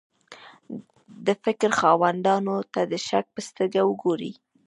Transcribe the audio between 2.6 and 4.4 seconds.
ته د شک په سترګه وګوري.